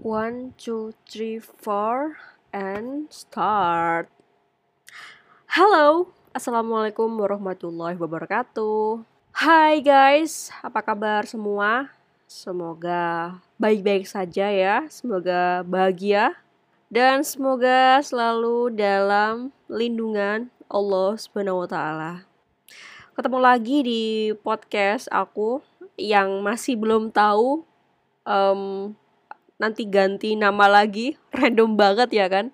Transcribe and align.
One, 0.00 0.56
two, 0.56 0.96
three, 1.04 1.44
four, 1.44 2.16
and 2.56 3.12
start. 3.12 4.08
Halo, 5.44 6.08
assalamualaikum 6.32 7.20
warahmatullahi 7.20 8.00
wabarakatuh. 8.00 9.04
Hai 9.36 9.84
guys, 9.84 10.48
apa 10.64 10.80
kabar 10.80 11.28
semua? 11.28 11.92
Semoga 12.24 13.36
baik-baik 13.60 14.08
saja 14.08 14.48
ya, 14.48 14.88
semoga 14.88 15.60
bahagia 15.68 16.32
dan 16.88 17.20
semoga 17.20 18.00
selalu 18.00 18.72
dalam 18.72 19.52
lindungan 19.68 20.48
Allah 20.72 21.20
Subhanahu 21.20 21.68
wa 21.68 21.68
taala. 21.68 22.12
Ketemu 23.12 23.36
lagi 23.36 23.78
di 23.84 24.04
podcast 24.40 25.12
aku 25.12 25.60
yang 26.00 26.40
masih 26.40 26.80
belum 26.80 27.12
tahu 27.12 27.68
um, 28.24 28.96
nanti 29.60 29.84
ganti 29.84 30.34
nama 30.34 30.66
lagi, 30.66 31.20
random 31.36 31.76
banget 31.76 32.08
ya 32.10 32.26
kan? 32.32 32.50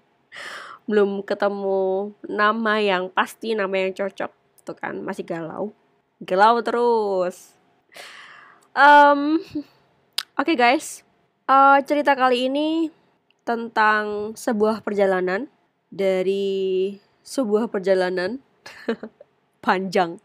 Belum 0.90 1.22
ketemu 1.22 2.12
nama 2.26 2.82
yang 2.82 3.08
pasti, 3.14 3.54
nama 3.54 3.72
yang 3.72 3.94
cocok, 3.94 4.30
tuh 4.66 4.76
kan? 4.76 4.98
Masih 5.00 5.22
galau, 5.22 5.70
galau 6.18 6.58
terus. 6.60 7.54
Um, 8.76 9.40
Oke 10.36 10.52
okay 10.52 10.56
guys, 10.58 11.00
uh, 11.48 11.80
cerita 11.80 12.12
kali 12.12 12.52
ini 12.52 12.92
tentang 13.48 14.36
sebuah 14.36 14.84
perjalanan 14.84 15.48
dari 15.88 16.92
sebuah 17.24 17.72
perjalanan 17.72 18.42
panjang 19.64 20.20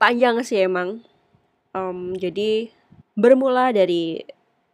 panjang 0.00 0.40
sih 0.40 0.64
emang 0.64 1.04
um, 1.76 2.16
jadi 2.16 2.72
bermula 3.12 3.68
dari 3.74 4.24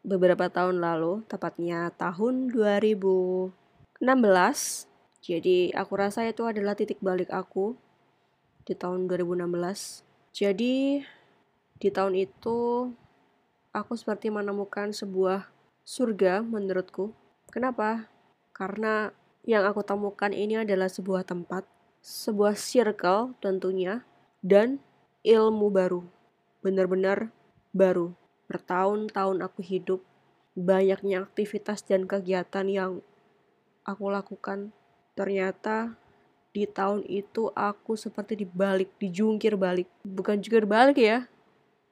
beberapa 0.06 0.46
tahun 0.46 0.78
lalu 0.78 1.26
tepatnya 1.26 1.90
tahun 1.98 2.54
2016 2.54 3.50
jadi 5.26 5.58
aku 5.74 5.92
rasa 5.98 6.22
itu 6.30 6.46
adalah 6.46 6.78
titik 6.78 7.02
balik 7.02 7.34
aku 7.34 7.74
di 8.62 8.78
tahun 8.78 9.10
2016 9.10 10.06
jadi 10.30 11.02
di 11.76 11.88
tahun 11.92 12.14
itu 12.16 12.88
aku 13.76 13.92
seperti 13.92 14.32
menemukan 14.32 14.96
sebuah 14.96 15.52
surga 15.84 16.40
menurutku. 16.40 17.12
Kenapa? 17.52 18.08
Karena 18.56 19.12
yang 19.44 19.68
aku 19.68 19.84
temukan 19.84 20.32
ini 20.32 20.64
adalah 20.64 20.88
sebuah 20.88 21.28
tempat, 21.28 21.68
sebuah 22.00 22.56
circle 22.56 23.36
tentunya, 23.38 24.02
dan 24.40 24.80
ilmu 25.22 25.68
baru. 25.68 26.02
Benar-benar 26.64 27.30
baru. 27.76 28.16
Bertahun-tahun 28.46 29.42
aku 29.42 29.60
hidup, 29.62 30.00
banyaknya 30.56 31.26
aktivitas 31.26 31.84
dan 31.84 32.08
kegiatan 32.08 32.66
yang 32.66 32.92
aku 33.84 34.08
lakukan. 34.08 34.72
Ternyata 35.18 35.98
di 36.56 36.64
tahun 36.64 37.04
itu 37.04 37.52
aku 37.52 38.00
seperti 38.00 38.40
dibalik, 38.46 38.88
dijungkir 38.96 39.60
balik. 39.60 39.90
Bukan 40.00 40.40
jungkir 40.40 40.64
balik 40.64 40.96
ya, 40.96 41.28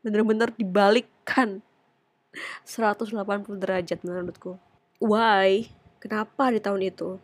bener-bener 0.00 0.48
dibalikkan 0.56 1.60
180 2.64 3.12
derajat 3.60 4.00
menurutku. 4.00 4.56
Why? 5.02 5.68
Kenapa 6.00 6.48
di 6.52 6.60
tahun 6.60 6.80
itu? 6.84 7.20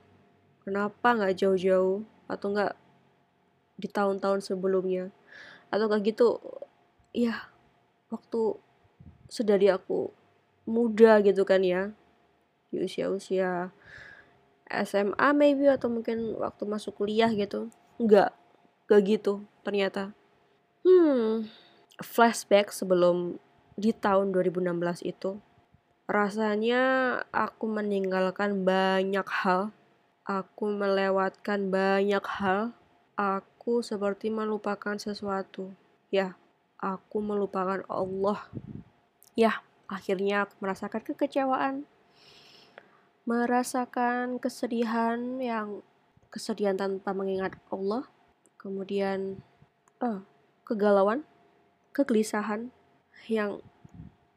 Kenapa 0.65 1.17
nggak 1.17 1.37
jauh-jauh 1.37 2.05
atau 2.29 2.47
nggak 2.53 2.73
di 3.81 3.89
tahun-tahun 3.89 4.45
sebelumnya? 4.45 5.09
Atau 5.73 5.89
kayak 5.89 6.05
gitu? 6.13 6.29
Ya, 7.17 7.49
waktu 8.13 8.61
sedari 9.31 9.71
aku 9.71 10.11
muda 10.67 11.23
gitu 11.23 11.47
kan 11.47 11.63
ya 11.63 11.95
di 12.75 12.83
usia-usia 12.83 13.71
SMA 14.69 15.29
maybe 15.35 15.67
atau 15.67 15.91
mungkin 15.91 16.35
waktu 16.39 16.63
masuk 16.67 16.99
kuliah 17.01 17.31
gitu 17.35 17.71
nggak 18.03 18.31
gak 18.91 19.01
gitu 19.07 19.47
ternyata. 19.63 20.11
Hmm 20.83 21.47
flashback 22.01 22.73
sebelum 22.73 23.37
di 23.77 23.93
tahun 23.93 24.33
2016 24.33 25.05
itu 25.05 25.37
rasanya 26.11 26.83
aku 27.31 27.71
meninggalkan 27.71 28.67
banyak 28.67 29.25
hal 29.29 29.71
aku 30.25 30.65
melewatkan 30.67 31.71
banyak 31.71 32.25
hal 32.25 32.75
aku 33.15 33.85
seperti 33.85 34.33
melupakan 34.33 34.97
sesuatu. 34.97 35.71
Ya 36.11 36.35
aku 36.81 37.23
melupakan 37.23 37.85
Allah 37.87 38.49
ya 39.35 39.63
akhirnya 39.91 40.47
aku 40.47 40.55
merasakan 40.63 41.03
kekecewaan. 41.03 41.75
Merasakan 43.27 44.41
kesedihan 44.43 45.39
yang 45.43 45.83
kesedihan 46.31 46.79
tanpa 46.79 47.11
mengingat 47.11 47.59
Allah. 47.69 48.07
Kemudian 48.57 49.43
uh, 49.99 50.23
kegalauan 50.65 51.27
kegelisahan 51.91 52.71
yang 53.27 53.59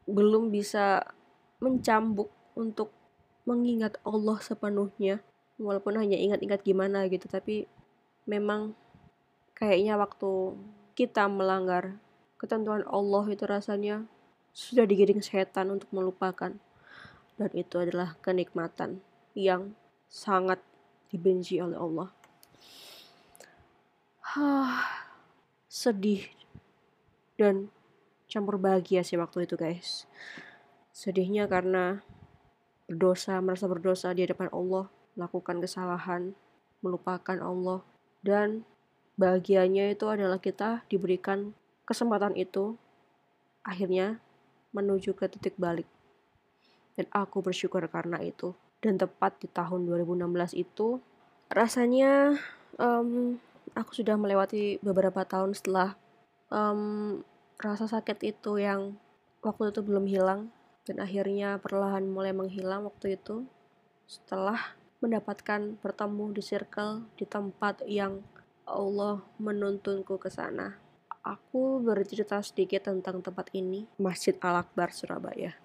belum 0.09 0.51
bisa 0.51 1.05
mencambuk 1.63 2.33
untuk 2.57 2.91
mengingat 3.47 4.01
Allah 4.03 4.37
sepenuhnya. 4.41 5.21
Walaupun 5.61 5.95
hanya 6.01 6.17
ingat-ingat 6.17 6.65
gimana 6.65 7.05
gitu 7.07 7.29
tapi 7.29 7.69
memang 8.25 8.73
kayaknya 9.53 9.95
waktu 9.99 10.57
kita 10.97 11.29
melanggar 11.29 11.97
ketentuan 12.41 12.83
Allah 12.89 13.23
itu 13.29 13.45
rasanya 13.47 14.03
sudah 14.53 14.85
digiring 14.85 15.19
setan 15.19 15.73
untuk 15.73 15.89
melupakan. 15.89 16.53
Dan 17.33 17.51
itu 17.57 17.75
adalah 17.81 18.13
kenikmatan 18.21 19.01
yang 19.33 19.73
sangat 20.05 20.61
dibenci 21.09 21.57
oleh 21.57 21.77
Allah. 21.77 22.09
sedih 25.69 26.25
dan 27.37 27.69
campur 28.29 28.57
bahagia 28.57 29.05
sih 29.05 29.17
waktu 29.17 29.45
itu 29.45 29.57
guys. 29.57 30.09
Sedihnya 30.93 31.45
karena 31.45 32.01
berdosa 32.89 33.37
merasa 33.41 33.65
berdosa 33.69 34.13
di 34.13 34.25
hadapan 34.25 34.49
Allah 34.53 34.89
melakukan 35.13 35.61
kesalahan 35.61 36.33
melupakan 36.81 37.37
Allah 37.39 37.85
dan 38.25 38.67
bahagianya 39.15 39.93
itu 39.93 40.09
adalah 40.09 40.37
kita 40.41 40.83
diberikan 40.89 41.53
kesempatan 41.85 42.35
itu. 42.35 42.75
Akhirnya 43.63 44.19
menuju 44.73 45.15
ke 45.15 45.29
titik 45.29 45.55
balik. 45.55 45.87
Dan 46.97 47.05
aku 47.13 47.39
bersyukur 47.39 47.85
karena 47.87 48.19
itu. 48.19 48.53
Dan 48.83 48.99
tepat 48.99 49.39
di 49.39 49.47
tahun 49.47 49.87
2016 49.87 50.59
itu 50.59 50.99
rasanya 51.47 52.35
um, 52.81 53.39
aku 53.77 53.91
sudah 54.03 54.19
melewati 54.19 54.81
beberapa 54.83 55.23
tahun 55.23 55.55
setelah 55.55 55.95
um, 56.51 57.21
rasa 57.61 57.87
sakit 57.87 58.19
itu 58.25 58.59
yang 58.59 58.99
waktu 59.39 59.71
itu 59.71 59.79
belum 59.79 60.05
hilang. 60.09 60.51
Dan 60.83 60.99
akhirnya 60.99 61.61
perlahan 61.63 62.03
mulai 62.03 62.35
menghilang 62.35 62.83
waktu 62.83 63.15
itu. 63.15 63.47
Setelah 64.03 64.75
mendapatkan 64.99 65.79
bertemu 65.79 66.25
di 66.35 66.41
circle 66.43 67.07
di 67.15 67.23
tempat 67.23 67.87
yang 67.87 68.19
Allah 68.63 69.23
menuntunku 69.39 70.15
ke 70.19 70.27
sana. 70.31 70.82
Aku 71.23 71.79
bercerita 71.79 72.43
sedikit 72.43 72.91
tentang 72.91 73.23
tempat 73.23 73.47
ini, 73.55 73.87
Masjid 73.95 74.35
Al 74.43 74.59
Akbar 74.59 74.91
Surabaya. 74.91 75.55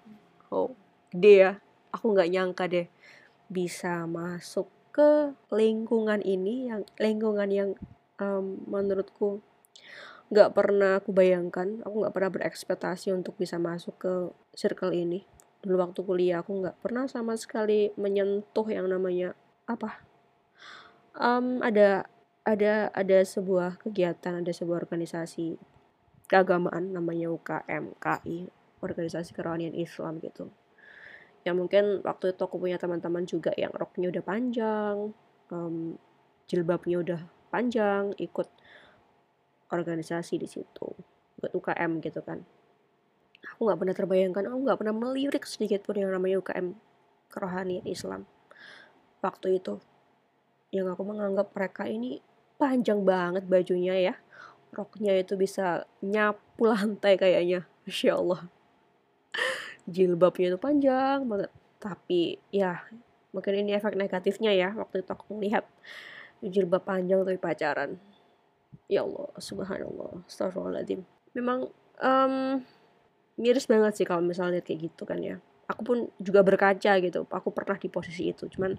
Oh, 0.47 0.71
gede 1.11 1.33
ya. 1.35 1.51
Aku 1.91 2.15
nggak 2.15 2.31
nyangka 2.31 2.65
deh 2.71 2.87
bisa 3.51 4.07
masuk 4.07 4.71
ke 4.95 5.33
lingkungan 5.51 6.21
ini 6.21 6.69
yang 6.69 6.87
lingkungan 7.01 7.49
yang 7.49 7.69
um, 8.21 8.61
menurutku 8.69 9.41
nggak 10.29 10.53
pernah 10.53 11.01
aku 11.01 11.09
bayangkan 11.09 11.81
aku 11.81 12.05
nggak 12.05 12.13
pernah 12.13 12.29
berekspektasi 12.29 13.09
untuk 13.09 13.33
bisa 13.41 13.57
masuk 13.57 13.97
ke 13.97 14.13
circle 14.53 14.93
ini 14.93 15.25
dulu 15.65 15.81
waktu 15.81 16.05
kuliah 16.05 16.45
aku 16.45 16.61
nggak 16.61 16.77
pernah 16.77 17.09
sama 17.09 17.33
sekali 17.33 17.89
menyentuh 17.97 18.69
yang 18.69 18.85
namanya 18.85 19.33
apa 19.65 19.97
um, 21.17 21.65
ada 21.65 22.05
ada 22.49 22.89
ada 22.97 23.21
sebuah 23.21 23.77
kegiatan 23.77 24.41
ada 24.41 24.49
sebuah 24.49 24.81
organisasi 24.89 25.61
keagamaan 26.25 26.93
namanya 26.93 27.29
UKM 27.29 27.93
KI 28.01 28.49
organisasi 28.81 29.37
kerohanian 29.37 29.75
Islam 29.77 30.17
gitu. 30.23 30.49
Yang 31.45 31.55
mungkin 31.55 31.83
waktu 32.01 32.33
itu 32.33 32.41
aku 32.41 32.57
punya 32.57 32.81
teman-teman 32.81 33.23
juga 33.29 33.53
yang 33.53 33.69
roknya 33.71 34.09
udah 34.09 34.23
panjang 34.23 34.95
um, 35.53 35.95
jilbabnya 36.49 36.97
udah 37.01 37.21
panjang 37.53 38.13
ikut 38.17 38.49
organisasi 39.69 40.41
di 40.41 40.47
situ 40.49 40.87
buat 41.37 41.51
UKM 41.53 42.01
gitu 42.01 42.25
kan. 42.25 42.41
Aku 43.55 43.69
nggak 43.69 43.79
pernah 43.79 43.95
terbayangkan 43.95 44.43
aku 44.49 44.59
nggak 44.65 44.79
pernah 44.79 44.95
melirik 44.95 45.43
sedikit 45.45 45.85
pun 45.85 46.01
yang 46.01 46.11
namanya 46.11 46.41
UKM 46.41 46.73
kerohanian 47.29 47.85
Islam. 47.85 48.25
Waktu 49.21 49.61
itu 49.61 49.77
yang 50.69 50.89
aku 50.89 51.01
menganggap 51.01 51.49
mereka 51.53 51.89
ini 51.89 52.21
panjang 52.59 53.07
banget 53.07 53.47
bajunya 53.47 53.95
ya. 53.95 54.13
Roknya 54.75 55.15
itu 55.17 55.39
bisa 55.39 55.87
nyapu 56.03 56.67
lantai 56.67 57.15
kayaknya. 57.15 57.65
Masya 57.87 58.13
Allah. 58.19 58.41
Jilbabnya 59.87 60.53
itu 60.53 60.59
panjang 60.59 61.25
banget. 61.25 61.49
Tapi 61.79 62.37
ya 62.51 62.83
mungkin 63.31 63.53
ini 63.55 63.73
efek 63.73 63.95
negatifnya 63.95 64.51
ya 64.51 64.69
waktu 64.75 65.01
itu 65.01 65.09
aku 65.09 65.39
melihat 65.39 65.63
jilbab 66.43 66.83
panjang 66.83 67.23
tapi 67.23 67.39
pacaran. 67.39 67.97
Ya 68.91 69.07
Allah 69.07 69.31
subhanallah. 69.39 70.27
Astagfirullahaladzim. 70.27 71.01
Memang 71.33 71.71
um, 72.03 72.61
miris 73.39 73.65
banget 73.65 74.03
sih 74.03 74.05
kalau 74.05 74.21
misalnya 74.21 74.59
kayak 74.59 74.91
gitu 74.91 75.07
kan 75.07 75.23
ya. 75.23 75.39
Aku 75.71 75.81
pun 75.85 75.97
juga 76.19 76.43
berkaca 76.43 76.99
gitu. 76.99 77.25
Aku 77.25 77.49
pernah 77.55 77.79
di 77.79 77.87
posisi 77.87 78.29
itu. 78.29 78.45
Cuman 78.51 78.77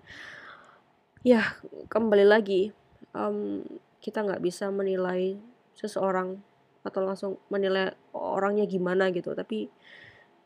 ya 1.24 1.42
kembali 1.90 2.26
lagi 2.26 2.74
um, 3.14 3.64
kita 4.00 4.24
nggak 4.24 4.42
bisa 4.42 4.72
menilai 4.72 5.36
seseorang 5.76 6.40
atau 6.80 7.00
langsung 7.04 7.32
menilai 7.52 7.92
orangnya 8.16 8.64
gimana 8.64 9.12
gitu. 9.12 9.36
Tapi 9.36 9.68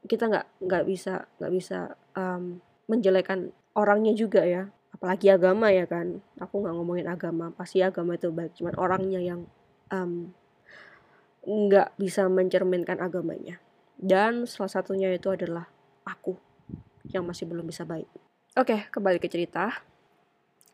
kita 0.04 0.28
nggak 0.28 0.46
nggak 0.66 0.84
bisa 0.84 1.24
nggak 1.40 1.52
bisa 1.54 1.78
um, 2.18 2.60
menjelekan 2.90 3.54
orangnya 3.78 4.12
juga 4.12 4.42
ya. 4.44 4.68
Apalagi 4.94 5.30
agama 5.30 5.70
ya 5.70 5.86
kan. 5.86 6.22
Aku 6.38 6.62
nggak 6.62 6.74
ngomongin 6.74 7.08
agama. 7.10 7.50
Pasti 7.54 7.82
agama 7.82 8.18
itu 8.18 8.30
baik. 8.30 8.54
Cuman 8.58 8.74
orangnya 8.78 9.20
yang 9.22 9.46
um, 9.90 10.34
nggak 11.44 11.94
bisa 12.00 12.26
mencerminkan 12.26 12.98
agamanya. 12.98 13.62
Dan 13.94 14.44
salah 14.50 14.70
satunya 14.70 15.12
itu 15.14 15.30
adalah 15.30 15.70
aku 16.02 16.34
yang 17.14 17.22
masih 17.22 17.46
belum 17.46 17.68
bisa 17.68 17.86
baik. 17.86 18.08
Oke 18.58 18.90
kembali 18.90 19.18
ke 19.22 19.30
cerita. 19.30 19.70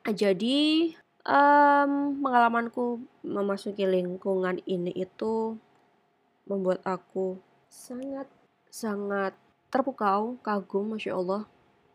Jadi 0.05 0.91
um, 1.27 2.21
pengalamanku 2.21 3.05
memasuki 3.25 3.85
lingkungan 3.85 4.61
ini 4.65 4.93
itu 4.95 5.57
membuat 6.49 6.83
aku 6.83 7.39
sangat 7.71 8.27
sangat 8.71 9.35
terpukau, 9.71 10.39
kagum, 10.43 10.95
masya 10.95 11.15
Allah, 11.15 11.47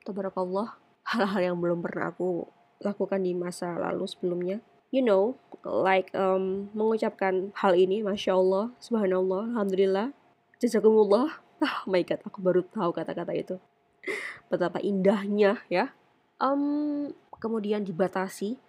tabarakallah, 0.08 0.80
hal-hal 1.12 1.42
yang 1.54 1.58
belum 1.60 1.84
pernah 1.84 2.12
aku 2.12 2.48
lakukan 2.84 3.24
di 3.24 3.36
masa 3.36 3.76
lalu 3.76 4.08
sebelumnya. 4.08 4.60
You 4.94 5.04
know, 5.04 5.36
like 5.66 6.14
um, 6.16 6.72
mengucapkan 6.72 7.52
hal 7.58 7.76
ini, 7.76 8.00
masya 8.00 8.40
Allah, 8.40 8.72
subhanallah, 8.80 9.56
alhamdulillah, 9.56 10.16
jazakumullah. 10.60 11.42
Oh 11.56 11.88
my 11.88 12.04
god, 12.04 12.20
aku 12.28 12.44
baru 12.44 12.68
tahu 12.68 12.92
kata-kata 12.92 13.32
itu. 13.32 13.56
Betapa 14.52 14.84
indahnya 14.84 15.64
ya. 15.72 15.96
Um, 16.36 17.16
kemudian 17.40 17.88
dibatasi, 17.88 18.60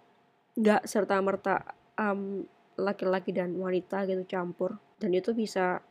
nggak 0.57 0.89
serta 0.89 1.21
merta 1.21 1.61
um, 2.01 2.41
laki-laki 2.77 3.29
dan 3.33 3.53
wanita 3.57 4.09
gitu 4.09 4.25
campur, 4.25 4.81
dan 4.97 5.13
itu 5.13 5.33
bisa 5.33 5.85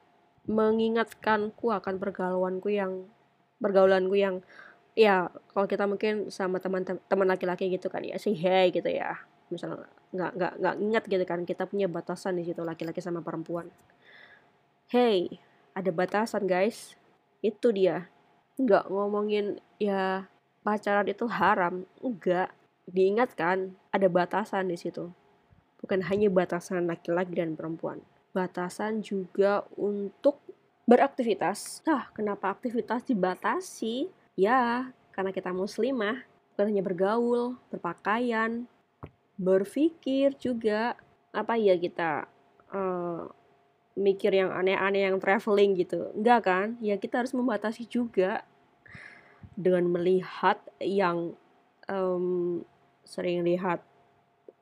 mengingatkanku 0.46 1.70
akan 1.70 1.94
pergaulanku 1.98 2.70
yang 2.70 3.06
pergaulanku 3.58 4.14
yang 4.14 4.42
ya 4.94 5.28
kalau 5.50 5.66
kita 5.66 5.84
mungkin 5.84 6.30
sama 6.30 6.62
teman-teman 6.62 7.28
laki-laki 7.28 7.68
gitu 7.68 7.90
kan 7.90 8.02
ya 8.02 8.16
say 8.16 8.34
hey 8.34 8.70
gitu 8.70 8.86
ya. 8.86 9.18
Misalnya 9.50 9.86
nggak 10.14 10.30
nggak 10.38 10.52
nggak 10.62 10.74
ingat 10.82 11.04
gitu 11.06 11.24
kan 11.26 11.40
kita 11.42 11.66
punya 11.66 11.86
batasan 11.90 12.38
di 12.38 12.46
situ 12.46 12.62
laki-laki 12.62 13.02
sama 13.02 13.20
perempuan. 13.20 13.68
Hey 14.88 15.42
ada 15.74 15.90
batasan 15.90 16.46
guys. 16.46 16.94
Itu 17.42 17.74
dia. 17.74 18.08
Nggak 18.56 18.88
ngomongin 18.88 19.60
ya 19.76 20.30
pacaran 20.62 21.10
itu 21.10 21.26
haram. 21.28 21.84
Enggak 22.00 22.54
diingatkan 22.86 23.74
ada 23.90 24.06
batasan 24.06 24.70
di 24.70 24.78
situ 24.78 25.10
bukan 25.82 26.02
hanya 26.06 26.30
batasan 26.30 26.86
laki-laki 26.86 27.36
dan 27.36 27.54
perempuan 27.58 28.00
batasan 28.36 29.00
juga 29.00 29.64
untuk 29.80 30.36
beraktivitas. 30.84 31.80
Nah, 31.88 32.12
kenapa 32.12 32.52
aktivitas 32.52 33.08
dibatasi? 33.08 34.12
Ya, 34.36 34.92
karena 35.16 35.32
kita 35.32 35.56
muslimah, 35.56 36.20
bukan 36.52 36.66
hanya 36.68 36.84
bergaul, 36.84 37.56
berpakaian, 37.72 38.68
berpikir 39.40 40.36
juga. 40.36 40.94
Apa 41.32 41.56
ya 41.56 41.80
kita 41.80 42.28
uh, 42.72 43.24
mikir 43.96 44.36
yang 44.36 44.52
aneh-aneh 44.52 45.08
yang 45.08 45.16
traveling 45.16 45.72
gitu? 45.80 46.12
Enggak 46.12 46.40
kan? 46.44 46.66
Ya 46.84 47.00
kita 47.00 47.24
harus 47.24 47.32
membatasi 47.32 47.88
juga 47.88 48.44
dengan 49.56 49.88
melihat 49.88 50.60
yang 50.84 51.32
um, 51.88 52.60
sering 53.06 53.46
lihat 53.46 53.80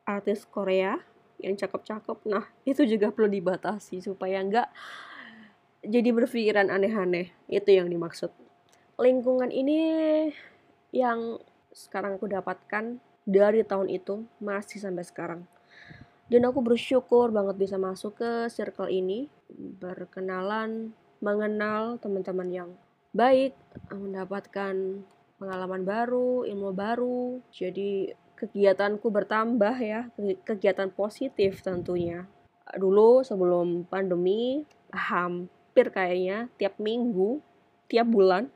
artis 0.05 0.45
Korea 0.45 1.01
yang 1.41 1.57
cakep-cakep. 1.57 2.19
Nah, 2.29 2.45
itu 2.69 2.85
juga 2.85 3.09
perlu 3.11 3.33
dibatasi 3.33 4.05
supaya 4.05 4.39
enggak 4.39 4.69
jadi 5.81 6.13
berpikiran 6.13 6.69
aneh-aneh. 6.69 7.33
Itu 7.49 7.73
yang 7.73 7.89
dimaksud. 7.89 8.31
Lingkungan 9.01 9.51
ini 9.51 9.81
yang 10.95 11.41
sekarang 11.75 12.21
aku 12.21 12.31
dapatkan 12.31 13.03
dari 13.27 13.65
tahun 13.67 13.91
itu 13.91 14.23
masih 14.39 14.79
sampai 14.79 15.03
sekarang. 15.03 15.43
Dan 16.29 16.49
aku 16.49 16.65
bersyukur 16.65 17.29
banget 17.29 17.57
bisa 17.61 17.77
masuk 17.77 18.17
ke 18.17 18.49
circle 18.49 18.89
ini, 18.89 19.29
berkenalan, 19.53 20.97
mengenal 21.21 22.01
teman-teman 22.01 22.49
yang 22.49 22.71
baik, 23.13 23.53
mendapatkan 23.93 25.05
pengalaman 25.37 25.85
baru, 25.85 26.49
ilmu 26.49 26.73
baru. 26.73 27.45
Jadi 27.53 28.24
kegiatanku 28.45 29.09
bertambah 29.09 29.75
ya, 29.81 30.13
kegiatan 30.45 30.93
positif 30.93 31.65
tentunya. 31.65 32.29
Dulu 32.77 33.25
sebelum 33.25 33.89
pandemi, 33.89 34.69
hampir 34.93 35.89
kayaknya 35.89 36.53
tiap 36.61 36.77
minggu, 36.77 37.41
tiap 37.89 38.09
bulan 38.13 38.53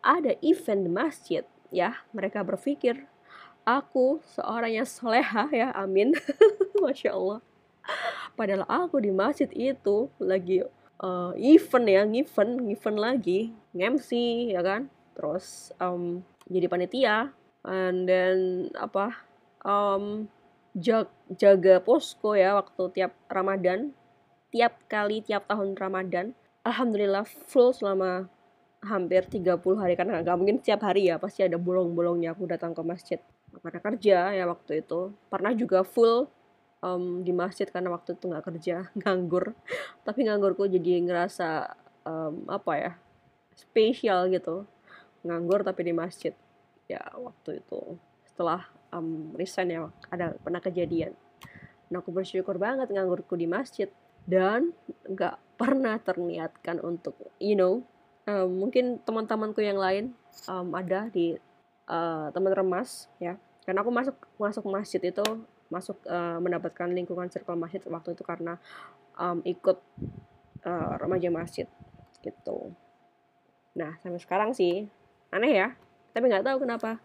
ada 0.00 0.32
event 0.40 0.80
di 0.88 0.90
masjid 0.90 1.44
ya. 1.68 2.00
Mereka 2.16 2.40
berpikir 2.40 3.04
aku 3.68 4.24
seorang 4.32 4.80
yang 4.80 4.88
soleha 4.88 5.46
ya, 5.52 5.68
amin. 5.76 6.16
Masya 6.82 7.12
Allah. 7.12 7.40
Padahal 8.34 8.64
aku 8.64 9.04
di 9.04 9.12
masjid 9.12 9.48
itu 9.52 10.08
lagi 10.16 10.64
uh, 11.04 11.32
event 11.36 11.86
ya, 11.88 12.02
event, 12.08 12.52
event 12.72 12.98
lagi, 12.98 13.52
MC 13.76 14.10
ya 14.52 14.64
kan. 14.64 14.88
Terus 15.12 15.76
um, 15.76 16.24
jadi 16.48 16.66
panitia 16.66 17.30
and 17.64 18.08
then 18.08 18.68
apa 18.76 19.16
um, 19.64 20.28
jag, 20.76 21.10
jaga 21.34 21.82
posko 21.82 22.36
ya 22.36 22.56
waktu 22.56 22.82
tiap 22.94 23.12
Ramadan. 23.30 23.92
Tiap 24.50 24.82
kali 24.90 25.22
tiap 25.22 25.46
tahun 25.46 25.78
Ramadan. 25.78 26.34
Alhamdulillah 26.66 27.22
full 27.46 27.70
selama 27.70 28.26
hampir 28.82 29.22
30 29.30 29.62
hari. 29.78 29.94
Karena 29.94 30.20
nggak 30.20 30.36
mungkin 30.36 30.58
setiap 30.58 30.82
hari 30.90 31.06
ya 31.06 31.22
pasti 31.22 31.46
ada 31.46 31.54
bolong-bolongnya 31.54 32.34
aku 32.34 32.50
datang 32.50 32.74
ke 32.74 32.82
masjid. 32.82 33.20
Karena 33.62 33.80
kerja 33.82 34.16
ya 34.34 34.44
waktu 34.50 34.82
itu. 34.82 35.14
Pernah 35.30 35.54
juga 35.54 35.86
full 35.86 36.26
um, 36.82 37.22
di 37.22 37.30
masjid 37.30 37.70
karena 37.70 37.94
waktu 37.94 38.18
itu 38.18 38.26
nggak 38.26 38.44
kerja 38.50 38.90
nganggur. 39.06 39.54
Tapi 40.02 40.26
nganggurku 40.26 40.66
jadi 40.66 40.98
ngerasa 41.06 41.78
um, 42.02 42.50
apa 42.50 42.72
ya 42.74 42.92
spesial 43.54 44.26
gitu. 44.34 44.66
Nganggur 45.22 45.62
tapi 45.62 45.86
di 45.86 45.94
masjid 45.94 46.34
ya 46.90 47.02
waktu 47.14 47.62
itu. 47.62 47.94
Setelah 48.26 48.66
um, 48.90 49.30
resign 49.38 49.70
ya 49.70 49.86
ada 50.10 50.34
pernah 50.42 50.58
kejadian. 50.58 51.14
Nah 51.90 52.02
aku 52.02 52.10
bersyukur 52.10 52.58
banget 52.58 52.90
nganggurku 52.90 53.38
di 53.38 53.46
masjid. 53.46 53.86
Dan 54.26 54.76
nggak 55.08 55.56
pernah 55.56 55.96
terniatkan 55.96 56.78
untuk 56.84 57.16
you 57.40 57.56
know 57.56 57.82
um, 58.28 58.50
mungkin 58.66 59.00
teman-temanku 59.02 59.64
yang 59.64 59.80
lain 59.80 60.12
um, 60.46 60.70
ada 60.76 61.08
di 61.08 61.38
uh, 61.88 62.28
teman 62.34 62.52
remas 62.52 63.06
ya. 63.22 63.38
Karena 63.64 63.86
aku 63.86 63.90
masuk 63.94 64.16
masuk 64.36 64.64
masjid 64.66 65.00
itu 65.00 65.24
masuk 65.70 66.02
uh, 66.10 66.42
mendapatkan 66.42 66.90
lingkungan 66.90 67.30
circle 67.30 67.54
masjid 67.54 67.78
waktu 67.86 68.18
itu 68.18 68.26
karena 68.26 68.58
um, 69.14 69.38
ikut 69.46 69.78
uh, 70.66 70.94
remaja 70.98 71.30
masjid 71.30 71.66
gitu. 72.20 72.74
Nah 73.78 73.96
sampai 74.02 74.20
sekarang 74.20 74.50
sih 74.52 74.90
aneh 75.30 75.52
ya 75.54 75.68
tapi 76.12 76.24
nggak 76.30 76.46
tahu 76.46 76.64
kenapa. 76.64 77.00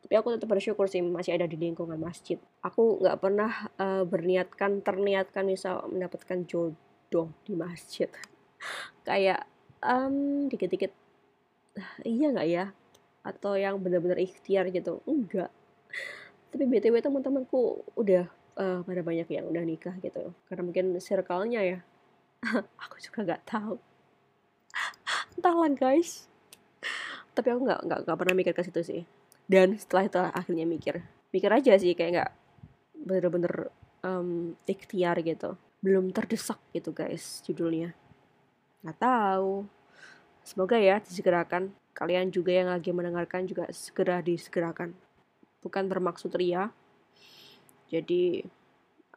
Tapi 0.00 0.14
aku 0.16 0.32
tetap 0.32 0.48
bersyukur 0.48 0.88
sih 0.88 1.04
masih 1.04 1.36
ada 1.36 1.44
di 1.44 1.60
lingkungan 1.60 2.00
masjid. 2.00 2.40
Aku 2.64 2.98
nggak 3.04 3.20
pernah 3.20 3.68
uh, 3.76 4.02
berniatkan 4.08 4.80
terniatkan 4.80 5.44
misal 5.44 5.84
mendapatkan 5.92 6.48
jodoh 6.48 7.28
di 7.44 7.52
masjid. 7.52 8.08
Kayak 9.08 9.44
um, 9.84 10.48
dikit-dikit 10.48 10.92
iya 12.04 12.32
nggak 12.32 12.48
ya? 12.48 12.64
Atau 13.20 13.60
yang 13.60 13.76
benar-benar 13.84 14.16
ikhtiar 14.16 14.72
gitu. 14.72 15.04
Enggak 15.04 15.52
tapi 16.50 16.66
btw 16.66 16.98
teman-temanku 16.98 17.86
udah 17.94 18.26
uh, 18.58 18.82
pada 18.82 19.02
banyak 19.06 19.26
yang 19.30 19.46
udah 19.46 19.62
nikah 19.62 19.94
gitu. 20.02 20.34
Karena 20.50 20.62
mungkin 20.66 20.98
circle-nya 20.98 21.62
ya. 21.62 21.78
Aku 22.86 22.98
juga 22.98 23.22
nggak 23.22 23.42
tahu. 23.46 23.78
Entahlah 25.38 25.70
guys 25.72 26.29
tapi 27.40 27.56
aku 27.56 27.64
nggak 27.64 28.04
nggak 28.04 28.18
pernah 28.20 28.34
mikir 28.36 28.52
ke 28.52 28.60
situ 28.60 28.80
sih. 28.84 29.02
Dan 29.48 29.80
setelah 29.80 30.04
itu 30.04 30.20
akhirnya 30.20 30.68
mikir. 30.68 31.00
Mikir 31.32 31.48
aja 31.48 31.72
sih 31.80 31.96
kayak 31.96 32.10
nggak 32.12 32.30
bener-bener 33.00 33.72
um, 34.04 34.52
ikhtiar 34.68 35.16
gitu. 35.24 35.56
Belum 35.80 36.12
terdesak 36.12 36.60
gitu 36.76 36.92
guys 36.92 37.40
judulnya. 37.48 37.96
Nggak 38.84 38.98
tahu. 39.00 39.64
Semoga 40.44 40.76
ya 40.76 41.00
disegerakan. 41.00 41.72
Kalian 41.96 42.28
juga 42.28 42.52
yang 42.52 42.68
lagi 42.68 42.92
mendengarkan 42.92 43.48
juga 43.48 43.64
segera 43.72 44.20
disegerakan. 44.20 44.92
Bukan 45.64 45.88
bermaksud 45.88 46.36
ria. 46.36 46.68
Jadi 47.88 48.44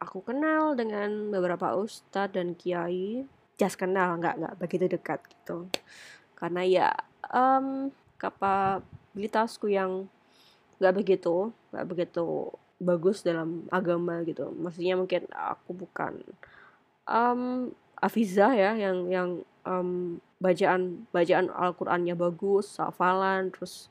aku 0.00 0.24
kenal 0.24 0.74
dengan 0.74 1.28
beberapa 1.28 1.76
ustadz 1.76 2.34
dan 2.34 2.56
kiai. 2.56 3.28
Just 3.60 3.76
kenal 3.78 4.16
nggak 4.16 4.40
nggak 4.40 4.54
begitu 4.58 4.88
dekat 4.88 5.20
gitu. 5.28 5.68
Karena 6.34 6.66
ya 6.66 6.88
um, 7.30 7.94
kapabilitasku 8.24 9.68
yang 9.68 10.08
nggak 10.80 10.94
begitu 10.96 11.52
nggak 11.70 11.86
begitu 11.86 12.50
bagus 12.82 13.22
dalam 13.22 13.66
agama 13.70 14.20
gitu. 14.26 14.50
Maksudnya 14.52 14.98
mungkin 14.98 15.28
aku 15.30 15.72
bukan 15.72 16.20
um, 17.08 17.70
Afiza 18.00 18.52
ya 18.52 18.76
yang 18.76 19.08
yang 19.08 19.28
um, 19.64 20.20
bacaan 20.42 21.08
bacaan 21.08 21.48
Al-Qur'annya 21.48 22.12
bagus, 22.12 22.76
hafalan, 22.76 23.48
terus 23.48 23.88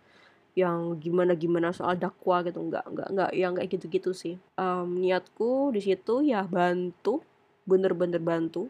yang 0.54 1.02
gimana-gimana 1.02 1.74
soal 1.74 1.98
dakwah 1.98 2.46
gitu. 2.46 2.62
Nggak 2.62 2.86
nggak 2.94 3.08
nggak 3.10 3.32
yang 3.34 3.58
kayak 3.58 3.70
gitu-gitu 3.74 4.12
sih. 4.14 4.36
Um, 4.60 5.02
niatku 5.02 5.74
di 5.74 5.82
situ 5.82 6.22
ya 6.22 6.46
bantu 6.46 7.26
bener-bener 7.66 8.22
bantu. 8.22 8.70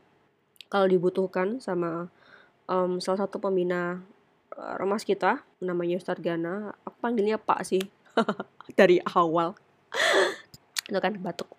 Kalau 0.71 0.87
dibutuhkan 0.87 1.59
sama 1.59 2.07
um, 2.71 3.03
salah 3.03 3.27
satu 3.27 3.37
pembina 3.41 3.99
uh, 4.57 4.75
remas 4.77 5.03
kita 5.05 5.41
namanya 5.59 5.99
Ustadz 5.99 6.23
Gana 6.23 6.73
aku 6.85 6.97
panggilnya 7.01 7.37
Pak 7.41 7.61
sih 7.65 7.83
dari 8.79 9.01
awal. 9.13 9.57
Itu 10.89 10.99
kan 10.99 11.17
batuk. 11.19 11.49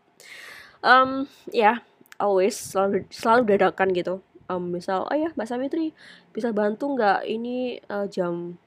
Um, 0.84 1.24
ya 1.48 1.80
always 2.20 2.54
selalu 2.54 3.08
selalu 3.10 3.56
dadakan 3.56 3.90
gitu. 3.96 4.20
Um, 4.44 4.76
misal 4.76 5.08
oh 5.08 5.16
ya 5.16 5.32
Mbak 5.32 5.48
Samitri 5.48 5.96
bisa 6.36 6.52
bantu 6.52 6.92
nggak 6.92 7.24
ini 7.24 7.80
uh, 7.88 8.04
jam? 8.06 8.60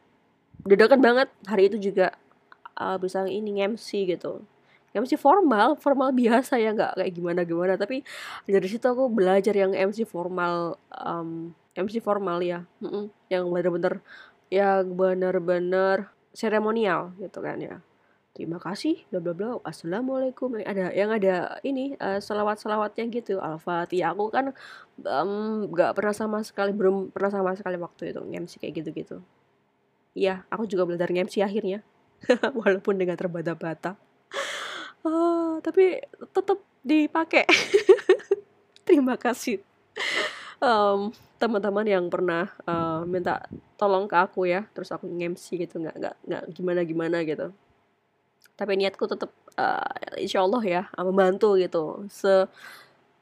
Dadakan 0.65 1.00
banget 1.00 1.29
hari 1.46 1.69
itu 1.69 1.77
juga 1.77 2.17
uh, 2.81 2.98
bisa 2.98 3.24
ini 3.29 3.62
MC 3.62 4.10
gitu. 4.10 4.41
MC 4.98 5.13
formal 5.19 5.77
formal 5.77 6.10
biasa 6.10 6.57
ya 6.57 6.74
nggak 6.74 6.98
kayak 6.98 7.13
gimana 7.13 7.41
gimana 7.46 7.74
tapi 7.77 8.01
dari 8.50 8.65
situ 8.65 8.81
aku 8.89 9.13
belajar 9.13 9.53
yang 9.53 9.77
MC 9.77 10.10
formal 10.10 10.81
um, 10.89 11.53
MC 11.77 12.01
formal 12.01 12.41
ya. 12.41 12.65
Mm 12.81 12.89
-mm, 12.89 13.03
yang 13.29 13.46
bener-bener 13.53 13.93
yang 14.50 14.98
bener-bener 14.98 16.10
seremonial 16.34 17.13
gitu 17.22 17.39
kan 17.46 17.62
ya. 17.62 17.77
Terima 18.34 18.57
kasih 18.57 19.05
bla 19.13 19.22
bla 19.22 19.34
bla. 19.38 19.50
Assalamualaikum. 19.62 20.57
Ada 20.62 20.93
yang 20.93 21.13
ada 21.13 21.62
ini 21.62 21.93
uh, 22.01 22.17
eh, 22.17 22.19
selawat 22.22 22.57
selawatnya 22.57 23.05
gitu. 23.13 23.38
Al-fatihah. 23.38 24.13
Aku 24.17 24.29
kan 24.34 24.53
um, 25.05 25.69
gak 25.74 25.93
pernah 25.98 26.13
sama 26.13 26.41
sekali 26.41 26.74
belum 26.74 27.13
pernah 27.13 27.29
sama 27.34 27.53
sekali 27.57 27.77
waktu 27.77 28.13
itu 28.13 28.22
MC 28.25 28.62
kayak 28.62 28.74
gitu 28.81 28.89
gitu 28.93 29.17
iya 30.17 30.41
aku 30.50 30.65
juga 30.65 30.89
belajar 30.89 31.13
MC 31.13 31.46
akhirnya. 31.46 31.86
Walaupun 32.60 32.98
dengan 32.98 33.13
terbata-bata. 33.13 33.93
Uh, 35.05 35.62
tapi 35.62 36.01
tetap 36.34 36.57
dipakai. 36.81 37.46
Terima 38.89 39.13
kasih. 39.13 39.62
Um, 40.57 41.13
teman-teman 41.38 41.86
yang 41.86 42.06
pernah 42.10 42.50
uh, 42.65 43.06
minta 43.06 43.46
tolong 43.77 44.10
ke 44.10 44.17
aku 44.17 44.50
ya 44.50 44.65
terus 44.74 44.89
aku 44.89 45.06
MC 45.06 45.62
gitu 45.62 45.77
nggak 45.77 45.96
nggak 45.98 46.15
nggak 46.25 46.44
gimana 46.53 46.82
gimana 46.84 47.17
gitu. 47.24 47.53
Tapi 48.58 48.74
niatku 48.74 49.06
tetap 49.06 49.29
uh, 49.58 49.86
eh, 50.17 50.25
insya 50.25 50.41
Allah 50.41 50.63
ya 50.65 50.82
membantu 50.98 51.58
gitu. 51.62 52.10
Se 52.10 52.50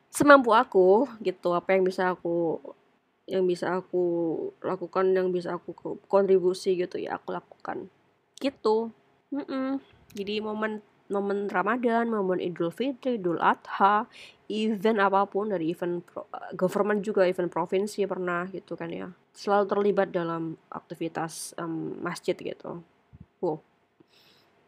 semampu 0.09 0.55
aku 0.55 1.11
gitu 1.19 1.51
apa 1.51 1.75
yang 1.75 1.83
bisa 1.83 2.15
aku 2.15 2.63
yang 3.27 3.43
bisa 3.43 3.83
aku 3.83 4.03
lakukan 4.63 5.11
yang 5.11 5.33
bisa 5.35 5.59
aku 5.59 5.75
kontribusi 6.07 6.79
gitu 6.79 6.95
ya 6.95 7.19
aku 7.19 7.35
lakukan. 7.35 7.91
Gitu. 8.39 8.91
Mm 9.33 9.43
-mm. 9.43 9.67
jadi 10.15 10.39
momen 10.39 10.79
momen 11.09 11.47
Ramadan, 11.51 12.09
momen 12.09 12.41
Idul 12.41 12.73
Fitri, 12.73 13.21
Idul 13.21 13.37
Adha, 13.37 14.09
event 14.49 14.99
apa 15.01 15.25
pun 15.29 15.53
dari 15.53 15.69
event 15.69 16.01
pro, 16.01 16.25
government 16.57 17.05
juga, 17.05 17.25
event 17.29 17.49
provinsi 17.49 18.05
pernah 18.09 18.49
gitu 18.49 18.73
kan 18.73 18.89
ya, 18.89 19.09
selalu 19.33 19.65
terlibat 19.69 20.09
dalam 20.09 20.57
aktivitas 20.73 21.53
um, 21.61 21.97
masjid 22.01 22.33
gitu. 22.33 22.81
Wow, 23.41 23.61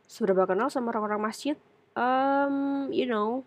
seberapa 0.06 0.46
kenal 0.46 0.70
sama 0.70 0.94
orang-orang 0.94 1.22
masjid? 1.25 1.58
Um, 1.98 2.94
you 2.94 3.10
know 3.10 3.41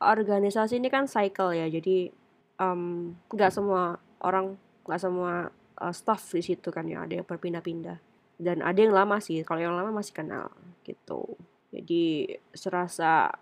organisasi 0.00 0.80
ini 0.80 0.88
kan 0.88 1.04
cycle 1.04 1.52
ya. 1.52 1.68
Jadi 1.68 2.08
um, 2.56 3.14
nggak 3.30 3.52
semua 3.52 4.00
orang 4.24 4.56
nggak 4.88 5.00
semua 5.00 5.52
uh, 5.78 5.94
staff 5.94 6.32
di 6.32 6.42
situ 6.42 6.72
kan 6.72 6.88
ya. 6.88 7.04
Ada 7.04 7.20
yang 7.20 7.26
berpindah-pindah. 7.28 8.00
Dan 8.40 8.64
ada 8.64 8.80
yang 8.80 8.96
lama 8.96 9.20
sih. 9.20 9.44
Kalau 9.44 9.60
yang 9.60 9.76
lama 9.76 9.92
masih 9.92 10.16
kenal 10.16 10.48
gitu 10.82 11.36
jadi 11.70 12.36
serasa 12.54 13.34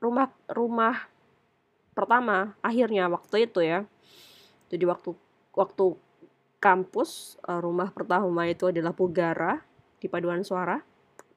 rumah 0.00 0.32
rumah 0.50 1.08
pertama 1.94 2.58
akhirnya 2.60 3.06
waktu 3.08 3.46
itu 3.48 3.60
ya 3.64 3.86
jadi 4.68 4.84
waktu 4.88 5.14
waktu 5.54 5.94
kampus 6.58 7.36
uh, 7.44 7.60
rumah 7.60 7.92
pertama 7.92 8.48
itu 8.48 8.72
adalah 8.72 8.96
Pugara 8.96 9.60
di 10.00 10.08
paduan 10.08 10.40
suara 10.40 10.80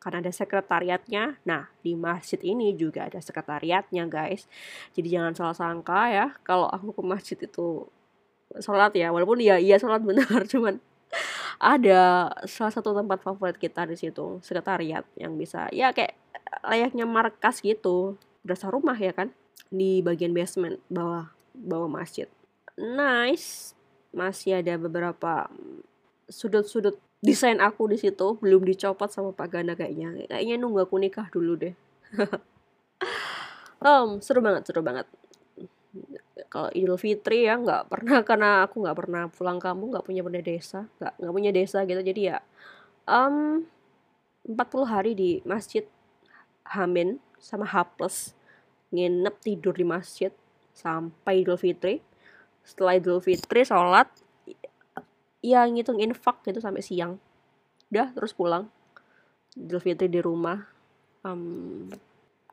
karena 0.07 0.23
ada 0.23 0.31
sekretariatnya. 0.31 1.41
Nah, 1.43 1.67
di 1.83 1.97
masjid 1.97 2.39
ini 2.39 2.71
juga 2.77 3.11
ada 3.11 3.19
sekretariatnya, 3.19 4.07
guys. 4.07 4.47
Jadi 4.95 5.11
jangan 5.11 5.33
salah 5.35 5.57
sangka 5.57 6.07
ya, 6.07 6.25
kalau 6.47 6.69
aku 6.71 6.95
ke 6.95 7.03
masjid 7.03 7.35
itu 7.35 7.83
sholat 8.63 8.95
ya, 8.95 9.11
walaupun 9.11 9.43
ya 9.43 9.59
iya 9.59 9.75
sholat 9.75 10.05
benar, 10.05 10.45
cuman 10.53 10.79
ada 11.57 12.31
salah 12.45 12.73
satu 12.73 12.93
tempat 12.93 13.21
favorit 13.21 13.57
kita 13.57 13.89
di 13.89 13.97
situ, 13.97 14.37
sekretariat 14.45 15.03
yang 15.17 15.33
bisa 15.35 15.69
ya 15.73 15.89
kayak 15.89 16.13
layaknya 16.63 17.05
markas 17.09 17.59
gitu, 17.65 18.15
berasa 18.45 18.69
rumah 18.69 18.95
ya 18.97 19.11
kan, 19.13 19.33
di 19.73 19.99
bagian 20.05 20.31
basement 20.31 20.77
bawah 20.87 21.33
bawah 21.53 21.89
masjid. 21.89 22.29
Nice, 22.77 23.73
masih 24.13 24.61
ada 24.61 24.77
beberapa 24.77 25.49
sudut-sudut 26.29 27.01
desain 27.25 27.57
aku 27.57 27.89
di 27.89 27.97
situ. 27.97 28.37
Belum 28.37 28.61
dicopot 28.61 29.09
sama 29.09 29.33
Pak 29.33 29.47
Gana 29.49 29.73
kayaknya. 29.73 30.29
Kayaknya 30.29 30.55
nunggu 30.61 30.85
aku 30.85 31.01
nikah 31.01 31.27
dulu 31.33 31.57
deh. 31.57 31.73
Um, 33.77 34.17
seru 34.25 34.41
banget 34.41 34.65
seru 34.65 34.81
banget 34.81 35.05
kalau 36.47 36.69
Idul 36.71 36.99
Fitri 36.99 37.47
ya 37.47 37.59
nggak 37.59 37.91
pernah 37.91 38.19
karena 38.27 38.49
aku 38.67 38.83
nggak 38.83 38.97
pernah 38.97 39.23
pulang 39.31 39.59
kampung 39.59 39.93
nggak 39.93 40.05
punya 40.07 40.21
benda 40.23 40.41
desa 40.41 40.87
nggak 40.99 41.13
nggak 41.19 41.33
punya 41.33 41.51
desa 41.51 41.79
gitu. 41.83 42.01
Jadi 42.01 42.21
ya 42.33 42.37
um, 43.07 43.63
40 44.47 44.87
hari 44.87 45.11
di 45.11 45.31
masjid 45.43 45.83
Hamin 46.67 47.19
sama 47.39 47.67
H 47.67 47.95
nginep 48.87 49.35
tidur 49.43 49.75
di 49.75 49.83
masjid 49.83 50.31
sampai 50.71 51.43
Idul 51.43 51.59
Fitri. 51.59 51.99
Setelah 52.63 52.99
Idul 52.99 53.19
Fitri 53.19 53.67
sholat 53.67 54.07
ya 55.43 55.67
ngitung 55.67 55.99
infak 55.99 56.43
gitu 56.47 56.63
sampai 56.63 56.83
siang. 56.83 57.19
Udah 57.91 58.11
terus 58.15 58.31
pulang. 58.31 58.71
Idul 59.55 59.83
Fitri 59.83 60.07
di 60.07 60.23
rumah 60.23 60.63
um, 61.27 61.87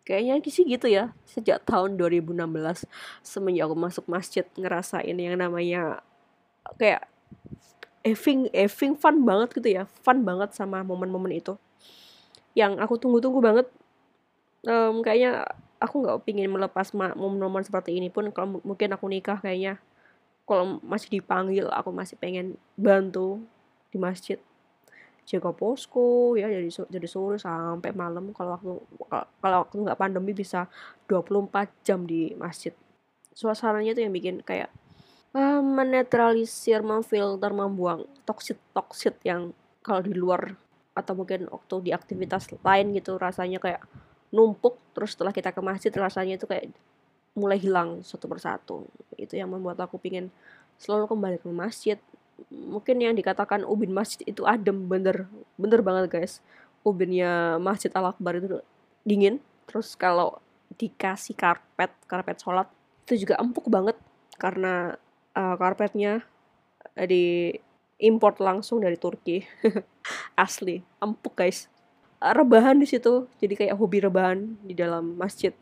kayaknya 0.04 0.40
sih 0.52 0.68
gitu 0.68 0.84
ya 0.87 1.16
sejak 1.25 1.64
tahun 1.64 1.96
2016 1.96 2.84
semenjak 3.25 3.64
aku 3.66 3.76
masuk 3.76 4.04
masjid 4.04 4.44
ngerasain 4.54 5.16
yang 5.16 5.40
namanya 5.40 6.04
kayak 6.76 7.08
having 8.04 8.52
having 8.52 8.94
fun 8.94 9.25
banget 9.25 9.49
gitu 9.56 9.68
ya 9.80 9.88
fun 10.04 10.20
banget 10.23 10.52
sama 10.52 10.84
momen-momen 10.84 11.32
itu. 11.40 11.56
Yang 12.52 12.78
aku 12.84 12.94
tunggu-tunggu 13.00 13.40
banget 13.40 13.66
um, 14.68 15.00
kayaknya 15.00 15.49
aku 15.80 16.04
nggak 16.04 16.23
pingin 16.28 16.52
melepas 16.52 16.92
momen-momen 16.92 17.64
seperti 17.64 17.96
ini 17.96 18.12
pun. 18.12 18.28
Kalau 18.30 18.61
mungkin 18.61 18.92
aku 18.92 19.08
nikah 19.08 19.40
kayaknya 19.40 19.80
kalau 20.44 20.78
masih 20.84 21.08
dipanggil 21.18 21.73
aku 21.73 21.88
masih 21.88 22.20
pengen 22.20 22.61
bantu 22.76 23.40
di 23.88 23.96
masjid 23.96 24.37
jaga 25.25 25.57
posko 25.57 26.37
ya 26.37 26.52
jadi 26.52 26.69
jadi 26.69 27.09
sore 27.09 27.40
sampai 27.40 27.97
malam. 27.97 28.31
Kalau 28.37 28.61
waktu 28.61 28.73
kalau 29.40 29.57
waktu 29.64 29.76
nggak 29.81 29.99
pandemi 29.99 30.33
bisa 30.37 30.69
24 31.09 31.73
jam 31.85 32.04
di 32.04 32.37
masjid. 32.37 32.73
Suasananya 33.35 33.97
tuh 33.97 34.04
yang 34.07 34.14
bikin 34.14 34.45
kayak 34.45 34.71
uh, 35.35 35.61
menetralisir 35.61 36.85
memfilter 36.85 37.50
membuang 37.50 38.07
toksit 38.28 38.61
toksit 38.76 39.19
yang 39.26 39.50
kalau 39.83 40.00
di 40.04 40.14
luar 40.14 40.54
atau 40.95 41.12
mungkin 41.19 41.50
waktu 41.50 41.75
di 41.83 41.90
aktivitas 41.90 42.47
lain 42.62 42.95
gitu 42.95 43.19
rasanya 43.19 43.59
kayak 43.59 43.83
numpuk 44.31 44.78
terus 44.95 45.19
setelah 45.19 45.35
kita 45.35 45.50
ke 45.50 45.59
masjid 45.59 45.90
rasanya 45.90 46.38
itu 46.38 46.47
kayak 46.47 46.71
mulai 47.35 47.59
hilang 47.59 48.00
satu 48.07 48.31
persatu. 48.31 48.87
Itu 49.19 49.35
yang 49.35 49.50
membuat 49.50 49.83
aku 49.83 49.99
pingin 49.99 50.31
selalu 50.78 51.11
kembali 51.11 51.37
ke 51.43 51.49
masjid 51.50 51.99
mungkin 52.50 53.02
yang 53.02 53.14
dikatakan 53.14 53.62
ubin 53.62 53.94
masjid 53.94 54.22
itu 54.26 54.42
adem 54.46 54.86
bener 54.86 55.26
bener 55.58 55.80
banget 55.80 56.10
guys. 56.10 56.42
Ubinnya 56.84 57.56
masjid 57.62 57.90
al 57.96 58.12
akbar 58.12 58.36
itu 58.38 58.60
dingin 59.04 59.40
terus 59.64 59.96
kalau 59.96 60.40
dikasih 60.76 61.36
karpet 61.38 61.92
karpet 62.10 62.40
sholat 62.42 62.68
itu 63.04 63.24
juga 63.24 63.38
empuk 63.40 63.68
banget 63.68 63.96
karena 64.36 64.96
uh, 65.36 65.54
karpetnya 65.56 66.24
di 66.94 67.54
import 68.02 68.38
langsung 68.42 68.82
dari 68.82 68.98
Turki. 68.98 69.44
Asli 70.44 70.82
empuk 71.00 71.38
guys. 71.38 71.70
Rebahan 72.24 72.80
di 72.80 72.88
situ 72.88 73.28
jadi 73.36 73.54
kayak 73.54 73.76
hobi 73.76 74.00
rebahan 74.00 74.56
di 74.64 74.72
dalam 74.72 75.14
masjid. 75.16 75.52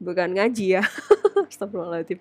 Bukan 0.00 0.36
ngaji 0.36 0.80
ya. 0.80 0.82
Astagfirullahaladzim. 1.50 2.20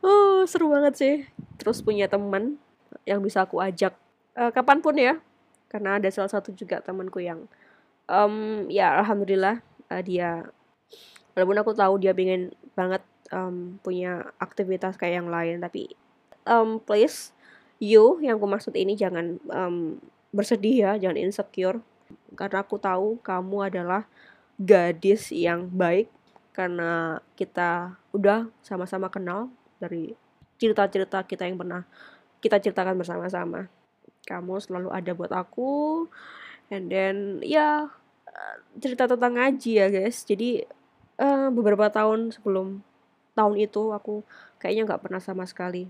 Oh 0.00 0.48
seru 0.48 0.72
banget 0.72 0.94
sih. 0.96 1.14
Terus 1.60 1.84
punya 1.84 2.08
teman 2.08 2.56
yang 3.04 3.20
bisa 3.24 3.44
aku 3.44 3.62
ajak 3.62 3.94
uh, 4.36 4.50
kapan 4.52 4.78
pun 4.80 4.96
ya. 4.96 5.18
Karena 5.70 6.02
ada 6.02 6.10
salah 6.10 6.30
satu 6.30 6.50
juga 6.50 6.82
temanku 6.82 7.22
yang 7.22 7.46
um, 8.10 8.66
ya 8.66 8.98
alhamdulillah 8.98 9.62
uh, 9.88 10.02
dia 10.02 10.50
walaupun 11.38 11.58
aku 11.62 11.72
tahu 11.78 11.94
dia 12.02 12.10
pengen 12.10 12.50
banget 12.74 13.02
um, 13.30 13.78
punya 13.80 14.34
aktivitas 14.42 14.98
kayak 14.98 15.22
yang 15.22 15.30
lain 15.30 15.62
tapi 15.62 15.94
um, 16.44 16.82
please 16.82 17.30
you 17.78 18.18
yang 18.18 18.36
aku 18.36 18.50
maksud 18.50 18.74
ini 18.74 18.98
jangan 18.98 19.38
um, 19.54 20.02
bersedih 20.34 20.90
ya 20.90 20.92
jangan 20.98 21.18
insecure. 21.18 21.78
Karena 22.34 22.66
aku 22.66 22.78
tahu 22.78 23.22
kamu 23.22 23.70
adalah 23.70 24.06
gadis 24.58 25.30
yang 25.30 25.70
baik 25.70 26.10
karena 26.50 27.22
kita 27.38 27.96
udah 28.12 28.50
sama-sama 28.60 29.06
kenal 29.08 29.48
dari 29.78 30.12
cerita-cerita 30.60 31.24
kita 31.24 31.48
yang 31.48 31.56
pernah 31.56 31.86
kita 32.40 32.58
ceritakan 32.58 32.96
bersama-sama. 32.96 33.68
Kamu 34.24 34.60
selalu 34.60 34.88
ada 34.92 35.12
buat 35.16 35.32
aku 35.32 36.04
and 36.70 36.92
then 36.92 37.16
ya 37.44 37.88
cerita 38.78 39.04
tentang 39.10 39.36
ngaji 39.36 39.70
ya 39.76 39.86
guys. 39.92 40.24
Jadi 40.24 40.64
uh, 41.20 41.48
beberapa 41.52 41.90
tahun 41.92 42.32
sebelum 42.32 42.80
tahun 43.36 43.54
itu 43.60 43.92
aku 43.92 44.24
kayaknya 44.60 44.90
nggak 44.90 45.02
pernah 45.04 45.20
sama 45.20 45.44
sekali. 45.44 45.88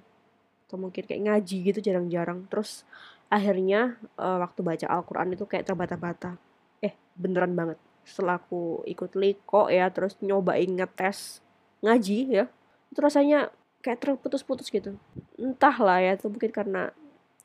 Atau 0.66 0.78
mungkin 0.78 1.02
kayak 1.06 1.22
ngaji 1.26 1.56
gitu 1.72 1.78
jarang-jarang. 1.82 2.46
Terus 2.50 2.86
akhirnya 3.30 3.98
uh, 4.18 4.42
waktu 4.42 4.60
baca 4.62 4.86
Al-Quran 4.90 5.34
itu 5.34 5.44
kayak 5.46 5.70
terbata-bata. 5.70 6.38
Eh 6.82 6.94
beneran 7.14 7.54
banget. 7.54 7.78
Setelah 8.02 8.40
aku 8.42 8.82
ikut 8.88 9.14
liko 9.14 9.68
ya 9.70 9.92
terus 9.92 10.18
nyobain 10.24 10.70
ngetes 10.70 11.44
ngaji 11.80 12.18
ya 12.28 12.44
itu 12.90 12.98
rasanya 13.00 13.54
kayak 13.80 14.00
terputus-putus 14.00 14.68
gitu. 14.68 14.96
Entahlah 15.40 16.00
ya 16.04 16.16
itu 16.16 16.28
mungkin 16.28 16.52
karena 16.52 16.92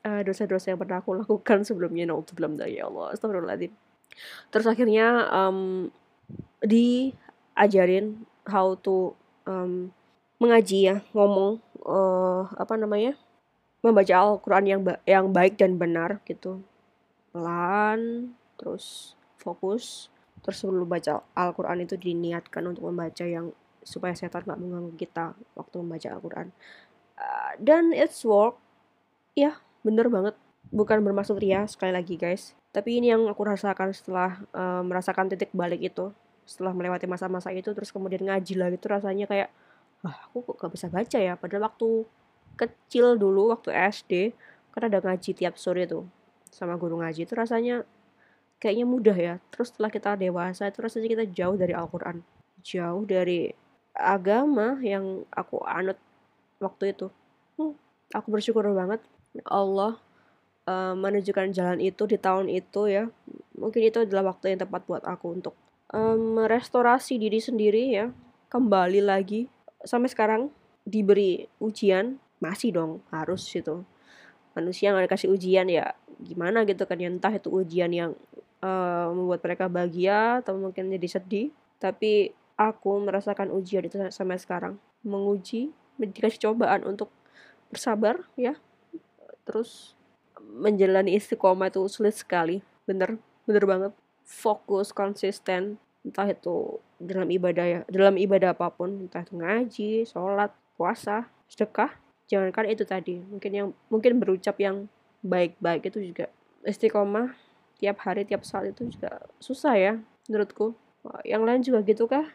uh, 0.04 0.20
dosa-dosa 0.24 0.72
yang 0.72 0.80
pernah 0.80 1.00
aku 1.00 1.16
lakukan 1.20 1.64
sebelumnya. 1.64 2.08
Belum 2.08 2.56
ya 2.60 2.86
Allah. 2.88 3.16
Astagfirullahaladzim 3.16 3.72
terus 4.50 4.66
akhirnya 4.66 5.28
um, 5.30 5.90
diajarin 6.64 8.24
how 8.48 8.74
to 8.78 9.12
um, 9.44 9.92
mengaji 10.40 10.92
ya 10.92 10.96
ngomong 11.12 11.60
uh, 11.84 12.48
apa 12.56 12.74
namanya 12.76 13.16
membaca 13.80 14.12
Al-Quran 14.12 14.64
yang 14.66 14.80
ba 14.82 14.98
yang 15.06 15.30
baik 15.30 15.60
dan 15.60 15.78
benar 15.78 16.18
gitu. 16.26 16.62
Pelan 17.30 18.32
terus 18.56 19.14
fokus. 19.38 20.08
Terus 20.42 20.62
sebelum 20.62 20.86
baca 20.86 21.26
Al-Quran 21.34 21.82
itu 21.82 21.98
diniatkan 21.98 22.62
untuk 22.70 22.86
membaca 22.86 23.24
yang 23.26 23.50
supaya 23.86 24.18
setan 24.18 24.42
nggak 24.42 24.58
mengganggu 24.58 24.92
kita 24.98 25.38
waktu 25.54 25.74
membaca 25.78 26.08
Al-Quran. 26.10 26.46
Uh, 27.16 27.52
dan 27.62 27.94
it's 27.94 28.26
work. 28.26 28.58
Ya 29.38 29.62
bener 29.86 30.10
banget. 30.10 30.34
Bukan 30.74 30.98
bermaksud 31.06 31.38
ria 31.38 31.62
sekali 31.70 31.94
lagi 31.94 32.18
guys. 32.18 32.58
Tapi 32.74 32.98
ini 32.98 33.14
yang 33.14 33.30
aku 33.30 33.46
rasakan 33.46 33.94
setelah 33.94 34.42
uh, 34.50 34.82
merasakan 34.82 35.30
titik 35.30 35.54
balik 35.54 35.80
itu. 35.80 36.10
Setelah 36.42 36.74
melewati 36.74 37.06
masa-masa 37.06 37.54
itu 37.54 37.70
terus 37.70 37.94
kemudian 37.94 38.26
ngaji 38.26 38.54
lagi 38.58 38.76
itu 38.76 38.86
rasanya 38.90 39.26
kayak 39.30 39.48
ah 40.04 40.28
aku 40.28 40.52
kok 40.52 40.66
gak 40.66 40.72
bisa 40.74 40.86
baca 40.90 41.18
ya? 41.22 41.38
Padahal 41.38 41.70
waktu 41.70 42.04
kecil 42.58 43.16
dulu 43.16 43.54
waktu 43.54 43.70
SD 43.70 44.12
kan 44.74 44.92
ada 44.92 45.00
ngaji 45.00 45.30
tiap 45.32 45.56
sore 45.56 45.86
tuh 45.86 46.04
sama 46.50 46.74
guru 46.76 47.00
ngaji. 47.00 47.24
Itu 47.24 47.38
rasanya 47.38 47.86
kayaknya 48.60 48.86
mudah 48.86 49.16
ya. 49.16 49.34
Terus 49.54 49.72
setelah 49.72 49.90
kita 49.92 50.18
dewasa 50.18 50.68
itu 50.68 50.78
rasanya 50.82 51.08
kita 51.08 51.24
jauh 51.30 51.56
dari 51.56 51.72
Al-Quran. 51.72 52.20
Jauh 52.60 53.04
dari 53.06 53.52
agama 53.96 54.76
yang 54.84 55.24
aku 55.32 55.64
anut 55.64 55.96
waktu 56.60 56.92
itu. 56.92 57.08
Hmm, 57.56 57.74
aku 58.12 58.28
bersyukur 58.28 58.68
banget. 58.76 59.00
Allah 59.44 60.00
uh, 60.68 60.94
menunjukkan 60.96 61.52
jalan 61.56 61.80
itu 61.80 62.04
di 62.04 62.20
tahun 62.20 62.52
itu 62.52 62.88
ya. 62.88 63.08
Mungkin 63.56 63.80
itu 63.80 64.04
adalah 64.04 64.36
waktu 64.36 64.54
yang 64.54 64.60
tepat 64.68 64.84
buat 64.84 65.02
aku 65.04 65.40
untuk 65.40 65.54
um, 65.92 66.36
merestorasi 66.40 67.16
diri 67.16 67.40
sendiri 67.40 67.82
ya. 67.96 68.06
Kembali 68.52 69.00
lagi 69.02 69.48
sampai 69.82 70.12
sekarang 70.12 70.42
diberi 70.86 71.48
ujian 71.58 72.20
masih 72.38 72.70
dong 72.70 72.92
harus 73.10 73.42
itu 73.50 73.82
manusia 74.54 74.92
yang 74.92 75.02
dikasih 75.02 75.32
ujian 75.32 75.66
ya 75.66 75.96
gimana 76.20 76.64
gitu 76.68 76.84
kan 76.84 77.00
ya. 77.00 77.08
Entah 77.08 77.32
itu 77.32 77.48
ujian 77.52 77.90
yang 77.92 78.12
uh, 78.60 79.08
membuat 79.12 79.40
mereka 79.44 79.68
bahagia 79.68 80.40
atau 80.44 80.56
mungkin 80.56 80.92
jadi 80.92 81.08
sedih. 81.20 81.48
Tapi 81.76 82.32
aku 82.56 83.00
merasakan 83.04 83.52
ujian 83.52 83.84
itu 83.84 84.00
sampai 84.08 84.40
sekarang. 84.40 84.80
Menguji 85.04 85.70
dikasih 86.00 86.50
cobaan 86.50 86.82
untuk 86.84 87.12
bersabar 87.70 88.24
ya. 88.34 88.56
Terus 89.46 89.94
menjalani 90.40 91.14
istiqomah 91.16 91.70
itu 91.70 91.84
sulit 91.86 92.16
sekali. 92.16 92.64
Bener 92.88 93.20
bener 93.44 93.64
banget. 93.64 93.92
Fokus 94.26 94.90
konsisten 94.90 95.78
entah 96.02 96.26
itu 96.26 96.82
dalam 97.02 97.26
ibadah 97.30 97.66
ya 97.66 97.80
dalam 97.90 98.14
ibadah 98.14 98.54
apa 98.54 98.70
pun 98.70 99.06
entah 99.06 99.26
itu 99.26 99.34
ngaji 99.34 99.90
sholat 100.06 100.54
puasa 100.78 101.26
sedekah 101.50 101.94
jangankan 102.26 102.66
itu 102.70 102.82
tadi. 102.82 103.22
Mungkin 103.22 103.52
yang 103.54 103.68
mungkin 103.90 104.18
berucap 104.18 104.58
yang 104.58 104.90
baik-baik 105.22 105.90
itu 105.90 106.10
juga 106.10 106.26
istiqomah 106.66 107.34
tiap 107.78 108.02
hari 108.02 108.26
tiap 108.26 108.42
saat 108.42 108.74
itu 108.74 108.90
juga 108.90 109.22
susah 109.38 109.74
ya 109.78 109.92
menurutku. 110.26 110.74
Yang 111.22 111.42
lain 111.46 111.60
juga 111.62 111.78
gitu 111.86 112.10
kah 112.10 112.26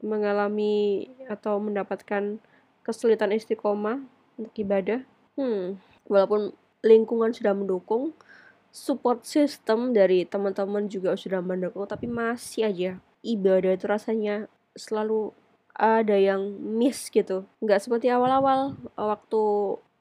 mengalami 0.00 1.08
atau 1.26 1.58
mendapatkan 1.58 2.38
kesulitan 2.82 3.34
istiqomah 3.34 4.02
untuk 4.38 4.54
ibadah. 4.56 5.02
Hmm 5.34 5.78
walaupun 6.08 6.56
lingkungan 6.82 7.30
sudah 7.30 7.52
mendukung 7.54 8.16
support 8.72 9.24
system 9.24 9.92
dari 9.92 10.24
teman-teman 10.24 10.88
juga 10.88 11.14
sudah 11.14 11.40
mendukung 11.44 11.84
tapi 11.88 12.08
masih 12.08 12.68
aja 12.68 12.92
ibadah 13.22 13.76
itu 13.76 13.86
rasanya 13.86 14.48
selalu 14.76 15.32
ada 15.78 16.18
yang 16.18 16.58
miss 16.58 17.06
gitu. 17.06 17.46
Nggak 17.62 17.86
seperti 17.86 18.10
awal-awal 18.10 18.74
waktu 18.98 19.42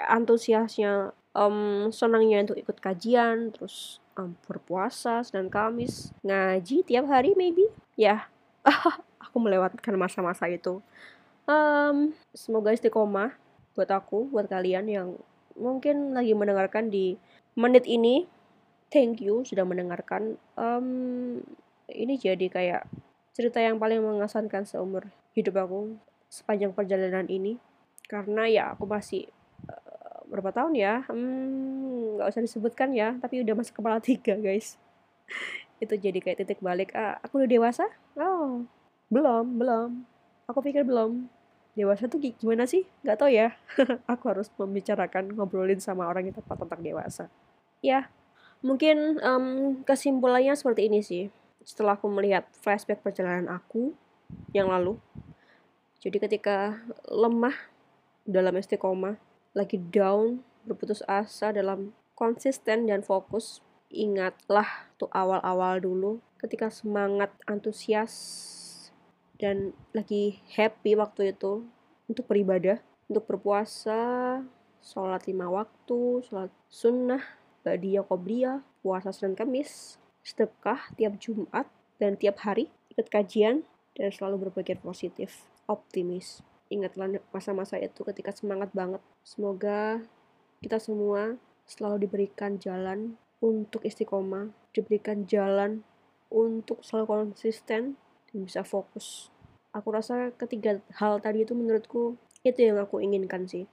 antusiasnya 0.01 1.13
um, 1.37 1.93
senangnya 1.93 2.49
untuk 2.49 2.57
ikut 2.57 2.77
kajian 2.81 3.53
terus 3.53 4.01
um, 4.17 4.33
berpuasa 4.49 5.21
dan 5.29 5.53
Kamis 5.53 6.09
ngaji 6.25 6.81
tiap 6.81 7.05
hari 7.05 7.37
maybe. 7.37 7.69
Ya 7.93 8.25
aku 9.37 9.45
melewatkan 9.45 9.93
masa-masa 10.01 10.49
itu. 10.49 10.81
Um, 11.45 12.17
semoga 12.33 12.73
istiqomah 12.73 13.37
buat 13.77 13.93
aku 13.93 14.33
buat 14.33 14.49
kalian 14.49 14.89
yang 14.89 15.13
mungkin 15.53 16.17
lagi 16.17 16.33
mendengarkan 16.33 16.89
di 16.89 17.21
menit 17.53 17.85
ini. 17.85 18.25
Thank 18.89 19.21
you 19.21 19.45
sudah 19.45 19.61
mendengarkan. 19.61 20.41
Um, 20.57 21.45
ini 21.85 22.17
jadi 22.17 22.49
kayak 22.49 22.89
cerita 23.37 23.61
yang 23.61 23.77
paling 23.77 24.01
mengesankan 24.01 24.65
seumur 24.65 25.05
hidup 25.37 25.61
aku 25.61 26.01
sepanjang 26.33 26.73
perjalanan 26.73 27.29
ini. 27.29 27.61
Karena 28.09 28.49
ya 28.49 28.73
aku 28.73 28.89
masih 28.89 29.29
uh, 29.69 30.25
berapa 30.25 30.49
tahun 30.49 30.73
ya? 30.73 31.05
Nggak 31.05 32.25
hmm, 32.25 32.33
usah 32.33 32.41
disebutkan 32.41 32.89
ya 32.97 33.13
tapi 33.21 33.45
udah 33.45 33.53
masuk 33.53 33.77
kepala 33.77 34.01
tiga 34.01 34.33
guys. 34.33 34.81
Itu 35.83 35.93
jadi 35.93 36.17
kayak 36.17 36.41
titik 36.41 36.57
balik. 36.57 36.89
Ah, 36.97 37.21
aku 37.21 37.45
udah 37.45 37.49
dewasa? 37.53 37.85
Oh 38.17 38.65
belum 39.07 39.59
belum 39.59 39.89
aku 40.47 40.59
pikir 40.63 40.87
belum 40.87 41.27
dewasa 41.77 42.09
tuh 42.09 42.17
gimana 42.17 42.65
sih? 42.65 42.89
Gak 43.05 43.21
tau 43.21 43.29
ya. 43.29 43.53
aku 44.11 44.33
harus 44.33 44.49
membicarakan, 44.57 45.37
ngobrolin 45.37 45.77
sama 45.77 46.09
orang 46.09 46.25
yang 46.25 46.35
tepat 46.35 46.57
tentang 46.65 46.81
dewasa. 46.81 47.29
Ya, 47.85 48.09
mungkin 48.65 49.21
um, 49.21 49.45
kesimpulannya 49.85 50.57
seperti 50.57 50.89
ini 50.89 51.05
sih. 51.05 51.29
Setelah 51.61 51.93
aku 51.93 52.09
melihat 52.09 52.49
flashback 52.49 53.05
perjalanan 53.05 53.45
aku 53.53 53.93
yang 54.57 54.73
lalu. 54.73 54.97
Jadi 56.01 56.17
ketika 56.17 56.81
lemah 57.05 57.53
dalam 58.25 58.57
istiqomah, 58.57 59.21
lagi 59.53 59.77
down, 59.77 60.41
berputus 60.65 61.05
asa 61.05 61.53
dalam 61.53 61.93
konsisten 62.17 62.89
dan 62.89 63.05
fokus, 63.05 63.61
ingatlah 63.93 64.89
tuh 64.97 65.09
awal-awal 65.13 65.77
dulu 65.77 66.11
ketika 66.41 66.73
semangat 66.73 67.29
antusias 67.45 68.13
dan 69.37 69.73
lagi 69.93 70.41
happy 70.53 70.97
waktu 70.97 71.33
itu 71.33 71.65
untuk 72.09 72.25
beribadah, 72.25 72.81
untuk 73.05 73.29
berpuasa, 73.29 74.41
sholat 74.81 75.25
lima 75.29 75.47
waktu, 75.49 76.25
sholat 76.25 76.51
sunnah, 76.67 77.21
badiyah 77.61 78.05
qobliyah, 78.05 78.65
puasa 78.81 79.13
Senin 79.13 79.37
Kamis, 79.37 80.01
sedekah 80.25 80.91
tiap 80.97 81.19
Jumat 81.21 81.69
dan 82.01 82.17
tiap 82.17 82.41
hari, 82.41 82.69
ikut 82.93 83.07
kajian, 83.07 83.63
dan 83.93 84.09
selalu 84.09 84.49
berpikir 84.49 84.81
positif, 84.81 85.45
optimis. 85.69 86.41
Ingatlah 86.67 87.21
masa-masa 87.31 87.79
itu 87.79 88.03
ketika 88.03 88.35
semangat 88.35 88.73
banget. 88.75 88.99
Semoga 89.23 90.03
kita 90.59 90.81
semua 90.81 91.39
selalu 91.67 92.07
diberikan 92.07 92.59
jalan 92.59 93.15
untuk 93.43 93.83
istiqomah, 93.85 94.51
diberikan 94.73 95.27
jalan 95.29 95.85
untuk 96.27 96.83
selalu 96.83 97.31
konsisten 97.31 97.95
bisa 98.43 98.61
fokus. 98.61 99.31
Aku 99.73 99.93
rasa 99.93 100.33
ketiga 100.35 100.81
hal 100.97 101.21
tadi 101.21 101.45
itu 101.45 101.53
menurutku 101.53 102.17
itu 102.41 102.59
yang 102.61 102.81
aku 102.81 103.01
inginkan 103.01 103.45
sih. 103.45 103.65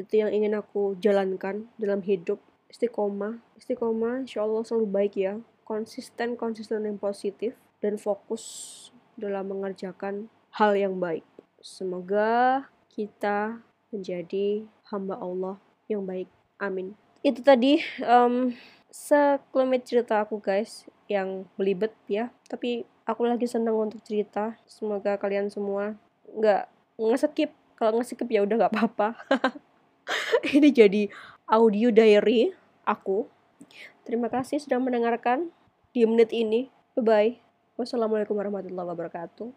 Itu 0.00 0.20
yang 0.24 0.30
ingin 0.32 0.56
aku 0.56 0.96
jalankan 0.98 1.68
dalam 1.76 2.00
hidup. 2.02 2.40
Istiqomah, 2.70 3.42
istiqomah 3.58 4.24
insya 4.24 4.46
Allah 4.46 4.62
selalu 4.62 4.86
baik 4.88 5.14
ya. 5.18 5.38
Konsisten, 5.66 6.34
konsisten 6.34 6.82
yang 6.82 6.98
positif 6.98 7.54
dan 7.78 7.98
fokus 7.98 8.44
dalam 9.14 9.50
mengerjakan 9.52 10.32
hal 10.54 10.74
yang 10.74 10.98
baik. 10.98 11.22
Semoga 11.60 12.66
kita 12.90 13.60
menjadi 13.94 14.64
hamba 14.90 15.18
Allah 15.18 15.56
yang 15.86 16.02
baik. 16.06 16.26
Amin. 16.58 16.94
Itu 17.22 17.44
tadi 17.44 17.82
um, 18.02 18.54
sekelumit 18.90 19.86
cerita 19.86 20.24
aku 20.24 20.42
guys 20.42 20.88
yang 21.06 21.46
belibet 21.54 21.94
ya. 22.10 22.34
Tapi 22.50 22.88
aku 23.10 23.26
lagi 23.26 23.50
seneng 23.50 23.74
untuk 23.74 23.98
cerita. 24.06 24.54
Semoga 24.70 25.18
kalian 25.18 25.50
semua 25.50 25.98
nggak 26.30 26.70
ngeskip. 27.02 27.50
Kalau 27.74 27.98
ngeskip 27.98 28.30
ya 28.30 28.46
udah 28.46 28.56
nggak 28.66 28.72
apa-apa. 28.72 29.18
Ini 30.56 30.70
jadi 30.70 31.02
audio 31.50 31.90
diary 31.90 32.54
aku. 32.86 33.26
Terima 34.06 34.30
kasih 34.30 34.62
sudah 34.62 34.78
mendengarkan 34.78 35.50
di 35.90 36.06
menit 36.06 36.30
ini. 36.30 36.70
Bye 36.94 37.02
bye 37.02 37.30
wassalamualaikum 37.78 38.36
warahmatullahi 38.36 38.88
wabarakatuh. 38.94 39.50